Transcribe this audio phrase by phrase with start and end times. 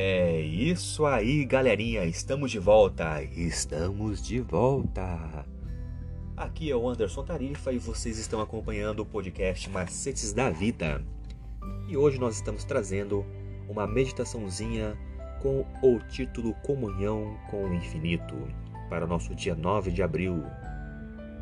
[0.00, 3.20] Isso aí, galerinha, estamos de volta.
[3.20, 5.44] Estamos de volta.
[6.36, 11.04] Aqui é o Anderson Tarifa e vocês estão acompanhando o podcast Macetes da Vida.
[11.88, 13.26] E hoje nós estamos trazendo
[13.68, 14.96] uma meditaçãozinha
[15.42, 18.36] com o título Comunhão com o Infinito
[18.88, 20.44] para o nosso dia 9 de abril.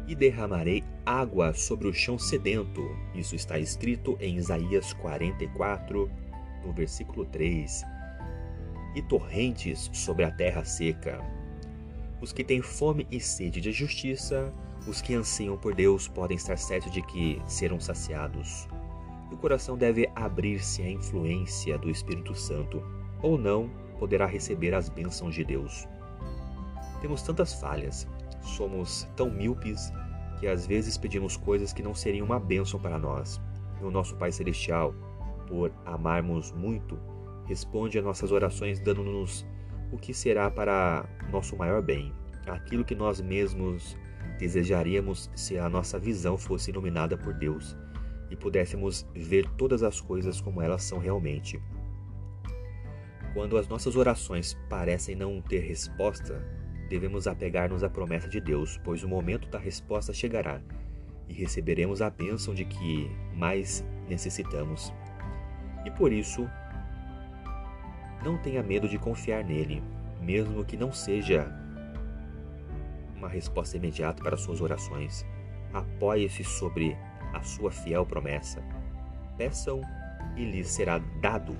[0.08, 2.80] E derramarei água sobre o chão sedento.
[3.14, 6.10] Isso está escrito em Isaías 44,
[6.64, 7.95] no versículo 3
[8.96, 11.20] e torrentes sobre a terra seca.
[12.20, 14.50] Os que têm fome e sede de justiça,
[14.88, 18.66] os que anseiam por Deus, podem estar certos de que serão saciados.
[19.30, 22.82] E o coração deve abrir-se à influência do Espírito Santo,
[23.22, 25.86] ou não poderá receber as bênçãos de Deus.
[27.02, 28.08] Temos tantas falhas,
[28.40, 29.92] somos tão míopes
[30.40, 33.40] que às vezes pedimos coisas que não seriam uma bênção para nós.
[33.78, 34.94] E o nosso Pai Celestial,
[35.46, 36.98] por amarmos muito,
[37.46, 39.46] responde a nossas orações dando-nos
[39.92, 42.12] o que será para nosso maior bem,
[42.46, 43.96] aquilo que nós mesmos
[44.38, 47.76] desejaríamos se a nossa visão fosse iluminada por Deus
[48.30, 51.60] e pudéssemos ver todas as coisas como elas são realmente.
[53.32, 56.42] Quando as nossas orações parecem não ter resposta,
[56.88, 60.60] devemos apegar-nos à promessa de Deus, pois o momento da resposta chegará
[61.28, 64.92] e receberemos a bênção de que mais necessitamos.
[65.84, 66.48] E por isso,
[68.22, 69.82] não tenha medo de confiar nele,
[70.20, 71.52] mesmo que não seja
[73.16, 75.24] uma resposta imediata para suas orações.
[75.72, 76.96] Apoie-se sobre
[77.32, 78.62] a sua fiel promessa.
[79.36, 79.80] Peçam
[80.36, 81.56] e lhes será dado.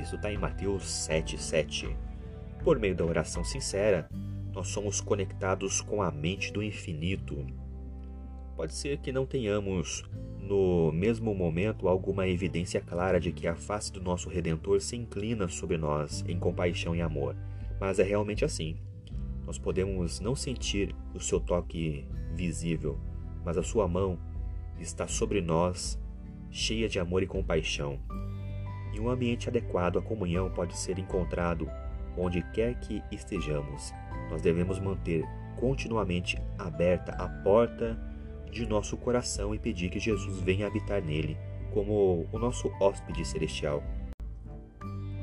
[0.00, 1.94] Isso está em Mateus 7,7.
[2.62, 4.08] Por meio da oração sincera,
[4.52, 7.46] nós somos conectados com a mente do infinito.
[8.56, 10.04] Pode ser que não tenhamos
[10.46, 15.48] no mesmo momento alguma evidência clara de que a face do nosso Redentor se inclina
[15.48, 17.36] sobre nós em compaixão e amor,
[17.80, 18.76] mas é realmente assim.
[19.44, 22.98] Nós podemos não sentir o seu toque visível,
[23.44, 24.18] mas a sua mão
[24.78, 25.98] está sobre nós,
[26.50, 27.98] cheia de amor e compaixão.
[28.94, 31.68] E um ambiente adequado à comunhão pode ser encontrado
[32.16, 33.92] onde quer que estejamos.
[34.30, 35.24] Nós devemos manter
[35.56, 37.98] continuamente aberta a porta
[38.50, 41.36] de nosso coração e pedir que Jesus venha habitar nele,
[41.72, 43.82] como o nosso hóspede celestial.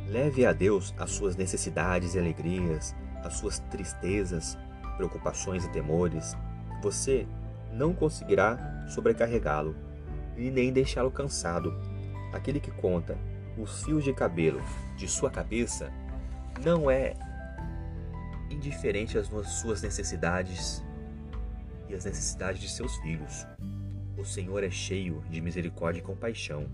[0.07, 4.57] Leve a Deus as suas necessidades e alegrias, as suas tristezas,
[4.95, 6.37] preocupações e temores.
[6.81, 7.25] Você
[7.71, 9.75] não conseguirá sobrecarregá-lo
[10.37, 11.73] e nem deixá-lo cansado.
[12.31, 13.17] Aquele que conta
[13.57, 14.61] os fios de cabelo
[14.95, 15.91] de sua cabeça
[16.63, 17.13] não é
[18.49, 20.83] indiferente às suas necessidades
[21.89, 23.45] e as necessidades de seus filhos.
[24.17, 26.67] O Senhor é cheio de misericórdia e compaixão.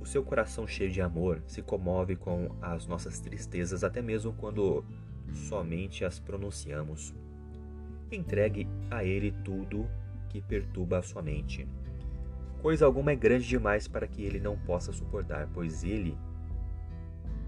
[0.00, 4.84] O seu coração cheio de amor se comove com as nossas tristezas, até mesmo quando
[5.32, 7.14] somente as pronunciamos.
[8.10, 9.88] Entregue a Ele tudo
[10.28, 11.68] que perturba a sua mente.
[12.62, 16.16] Coisa alguma é grande demais para que Ele não possa suportar, pois Ele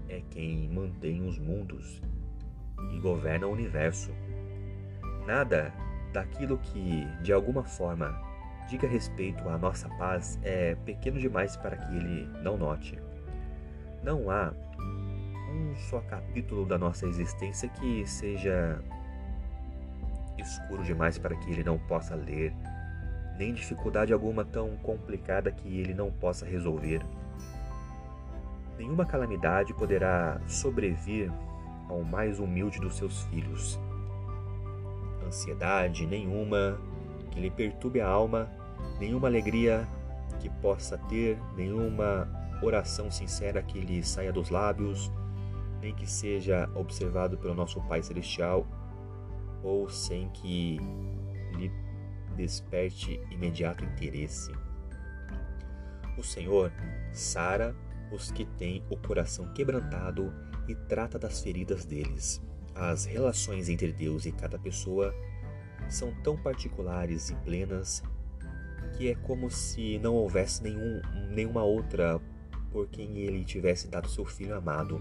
[0.07, 2.01] é quem mantém os mundos
[2.93, 4.11] e governa o universo.
[5.25, 5.73] Nada
[6.13, 8.15] daquilo que, de alguma forma,
[8.69, 12.97] diga respeito à nossa paz é pequeno demais para que ele não note.
[14.03, 14.53] Não há
[15.51, 18.79] um só capítulo da nossa existência que seja
[20.37, 22.53] escuro demais para que ele não possa ler,
[23.37, 27.01] nem dificuldade alguma tão complicada que ele não possa resolver.
[28.77, 31.31] Nenhuma calamidade poderá sobrevir
[31.89, 33.79] ao mais humilde dos seus filhos
[35.25, 36.79] ansiedade nenhuma
[37.31, 38.49] que lhe perturbe a alma,
[38.99, 39.87] nenhuma alegria
[40.39, 42.29] que possa ter, nenhuma
[42.61, 45.11] oração sincera que lhe saia dos lábios,
[45.81, 48.65] nem que seja observado pelo nosso Pai Celestial,
[49.63, 50.79] ou sem que
[51.57, 51.71] lhe
[52.35, 54.51] desperte imediato interesse.
[56.17, 56.71] O Senhor
[57.11, 57.75] sara
[58.11, 60.33] os que têm o coração quebrantado
[60.67, 62.41] e trata das feridas deles.
[62.75, 65.13] As relações entre Deus e cada pessoa
[65.89, 68.03] são tão particulares e plenas
[68.93, 72.19] que é como se não houvesse nenhum, nenhuma outra
[72.71, 74.99] por quem ele tivesse dado seu filho amado.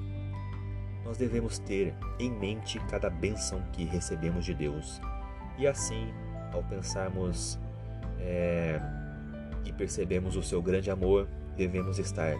[1.05, 5.01] Nós devemos ter em mente cada bênção que recebemos de Deus,
[5.59, 6.13] e assim,
[6.53, 7.59] ao pensarmos
[8.19, 8.81] é,
[9.65, 12.35] e percebemos o seu grande amor, devemos estar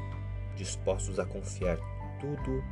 [0.57, 1.79] dispostos a confiar
[2.21, 2.63] tudo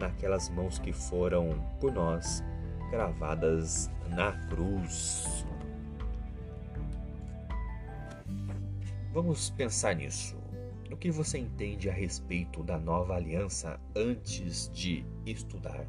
[0.00, 2.42] naquelas mãos que foram por nós
[2.90, 5.46] gravadas na cruz.
[9.12, 10.36] Vamos pensar nisso.
[10.90, 15.86] O que você entende a respeito da nova aliança antes de estudar?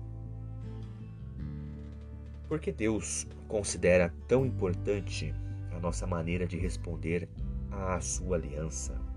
[2.48, 5.34] Por que Deus considera tão importante
[5.72, 7.28] a nossa maneira de responder
[7.72, 9.11] à sua aliança?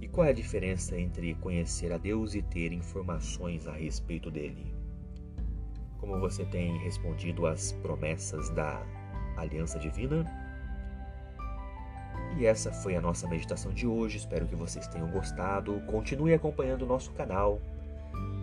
[0.00, 4.72] E qual é a diferença entre conhecer a Deus e ter informações a respeito dele?
[5.98, 8.80] Como você tem respondido às promessas da
[9.36, 10.24] aliança divina?
[12.36, 14.18] E essa foi a nossa meditação de hoje.
[14.18, 15.80] Espero que vocês tenham gostado.
[15.86, 17.60] Continue acompanhando o nosso canal,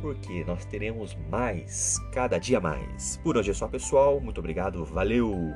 [0.02, 3.18] porque nós teremos mais cada dia mais.
[3.24, 4.20] Por hoje é só, pessoal.
[4.20, 4.84] Muito obrigado.
[4.84, 5.54] Valeu!